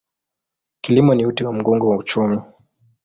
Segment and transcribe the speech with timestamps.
[0.81, 2.41] Kilimo ni uti wa mgongo wa uchumi.